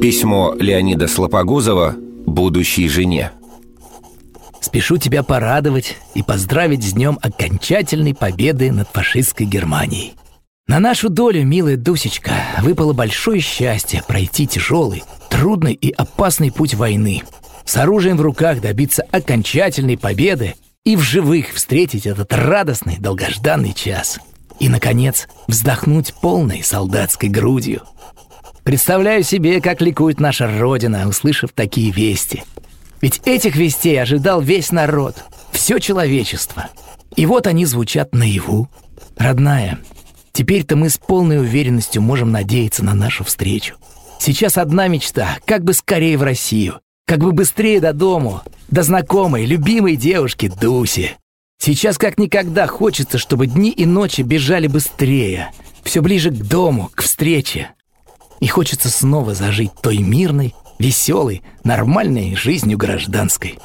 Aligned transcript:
Письмо 0.00 0.54
Леонида 0.58 1.08
Слопогузова 1.08 1.96
будущей 2.26 2.88
жене. 2.88 3.32
Спешу 4.60 4.98
тебя 4.98 5.22
порадовать 5.22 5.96
и 6.14 6.22
поздравить 6.22 6.84
с 6.84 6.92
днем 6.92 7.18
окончательной 7.22 8.14
победы 8.14 8.70
над 8.70 8.88
фашистской 8.88 9.46
Германией. 9.46 10.14
На 10.68 10.80
нашу 10.80 11.08
долю, 11.08 11.46
милая 11.46 11.76
Дусечка, 11.76 12.34
выпало 12.60 12.92
большое 12.92 13.40
счастье 13.40 14.02
пройти 14.06 14.46
тяжелый, 14.46 15.02
трудный 15.30 15.72
и 15.72 15.90
опасный 15.92 16.52
путь 16.52 16.74
войны. 16.74 17.22
С 17.64 17.76
оружием 17.76 18.18
в 18.18 18.22
руках 18.22 18.60
добиться 18.60 19.02
окончательной 19.10 19.96
победы 19.96 20.54
и 20.84 20.94
в 20.94 21.00
живых 21.00 21.54
встретить 21.54 22.06
этот 22.06 22.32
радостный, 22.32 22.98
долгожданный 22.98 23.72
час. 23.72 24.18
И, 24.60 24.68
наконец, 24.68 25.26
вздохнуть 25.46 26.14
полной 26.14 26.62
солдатской 26.62 27.28
грудью. 27.28 27.82
Представляю 28.66 29.22
себе, 29.22 29.62
как 29.62 29.80
ликует 29.80 30.20
наша 30.20 30.46
Родина, 30.58 31.08
услышав 31.08 31.52
такие 31.54 31.90
вести. 31.90 32.42
Ведь 33.00 33.22
этих 33.24 33.56
вестей 33.56 34.02
ожидал 34.02 34.42
весь 34.42 34.72
народ, 34.72 35.14
все 35.52 35.78
человечество. 35.78 36.68
И 37.14 37.24
вот 37.24 37.46
они 37.46 37.64
звучат 37.64 38.14
наяву. 38.14 38.68
Родная, 39.16 39.78
Теперь-то 40.36 40.76
мы 40.76 40.90
с 40.90 40.98
полной 40.98 41.38
уверенностью 41.38 42.02
можем 42.02 42.30
надеяться 42.30 42.84
на 42.84 42.92
нашу 42.92 43.24
встречу. 43.24 43.76
Сейчас 44.18 44.58
одна 44.58 44.86
мечта— 44.86 45.38
как 45.46 45.64
бы 45.64 45.72
скорее 45.72 46.18
в 46.18 46.22
Россию, 46.22 46.80
как 47.06 47.20
бы 47.20 47.32
быстрее 47.32 47.80
до 47.80 47.94
дому, 47.94 48.42
до 48.68 48.82
знакомой, 48.82 49.46
любимой 49.46 49.96
девушки 49.96 50.52
Дуси. 50.60 51.16
Сейчас 51.56 51.96
как 51.96 52.18
никогда 52.18 52.66
хочется, 52.66 53.16
чтобы 53.16 53.46
дни 53.46 53.70
и 53.70 53.86
ночи 53.86 54.20
бежали 54.20 54.66
быстрее, 54.66 55.52
все 55.84 56.02
ближе 56.02 56.30
к 56.30 56.34
дому, 56.34 56.90
к 56.94 57.00
встрече. 57.00 57.70
И 58.40 58.46
хочется 58.46 58.88
снова 58.88 59.34
зажить 59.34 59.72
той 59.82 59.98
мирной, 59.98 60.54
веселой, 60.78 61.42
нормальной 61.64 62.34
жизнью 62.36 62.78
гражданской. 62.78 63.58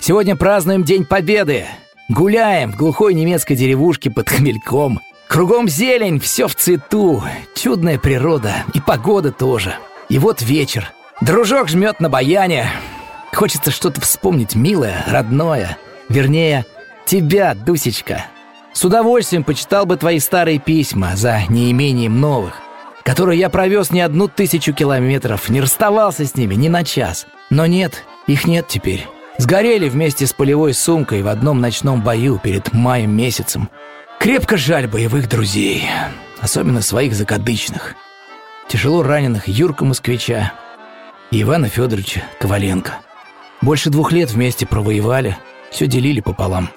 Сегодня 0.00 0.36
празднуем 0.36 0.84
День 0.84 1.04
Победы. 1.04 1.66
Гуляем 2.08 2.72
в 2.72 2.76
глухой 2.76 3.14
немецкой 3.14 3.56
деревушке 3.56 4.10
под 4.10 4.28
хмельком— 4.28 5.00
Кругом 5.28 5.68
зелень, 5.68 6.20
все 6.20 6.46
в 6.46 6.54
цвету, 6.54 7.22
чудная 7.56 7.98
природа 7.98 8.52
и 8.72 8.80
погода 8.80 9.32
тоже. 9.32 9.74
И 10.08 10.18
вот 10.18 10.42
вечер. 10.42 10.92
Дружок 11.20 11.68
жмет 11.68 11.98
на 11.98 12.08
баяне. 12.08 12.70
Хочется 13.32 13.70
что-то 13.70 14.00
вспомнить 14.00 14.54
милое, 14.54 15.02
родное. 15.08 15.78
Вернее, 16.08 16.66
тебя, 17.04 17.54
Дусечка. 17.54 18.26
С 18.72 18.84
удовольствием 18.84 19.44
почитал 19.44 19.86
бы 19.86 19.96
твои 19.96 20.18
старые 20.18 20.58
письма 20.58 21.16
за 21.16 21.42
неимением 21.48 22.20
новых, 22.20 22.60
которые 23.04 23.38
я 23.38 23.50
провез 23.50 23.90
не 23.90 24.00
одну 24.00 24.28
тысячу 24.28 24.72
километров, 24.72 25.48
не 25.48 25.60
расставался 25.60 26.24
с 26.24 26.34
ними 26.34 26.54
ни 26.54 26.68
на 26.68 26.84
час. 26.84 27.26
Но 27.50 27.66
нет, 27.66 28.04
их 28.26 28.46
нет 28.46 28.66
теперь. 28.66 29.06
Сгорели 29.36 29.88
вместе 29.88 30.26
с 30.26 30.32
полевой 30.32 30.74
сумкой 30.74 31.22
в 31.22 31.28
одном 31.28 31.60
ночном 31.60 32.02
бою 32.02 32.40
перед 32.42 32.72
маем 32.72 33.14
месяцем. 33.16 33.68
Крепко 34.18 34.56
жаль 34.56 34.86
боевых 34.86 35.28
друзей, 35.28 35.86
особенно 36.40 36.80
своих 36.80 37.14
закадычных. 37.14 37.94
Тяжело 38.68 39.02
раненых 39.02 39.48
Юрка 39.48 39.84
Москвича 39.84 40.52
и 41.30 41.42
Ивана 41.42 41.68
Федоровича 41.68 42.22
Коваленко. 42.40 43.00
Больше 43.60 43.90
двух 43.90 44.12
лет 44.12 44.30
вместе 44.30 44.66
провоевали, 44.66 45.36
все 45.70 45.86
делили 45.86 46.20
пополам. 46.20 46.70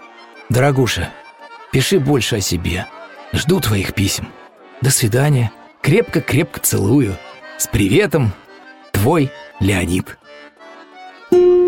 Дорогуша, 0.50 1.10
пиши 1.72 2.00
больше 2.00 2.38
о 2.38 2.42
себе. 2.42 2.88
Жду 3.32 3.60
твоих 3.60 3.94
писем. 3.94 4.28
До 4.82 4.90
свидания. 4.90 5.52
Крепко-крепко 5.88 6.60
целую. 6.60 7.16
С 7.58 7.66
приветом, 7.66 8.34
твой 8.92 9.32
Леонид. 9.62 10.18
Thank 11.32 11.42
you. 11.42 11.67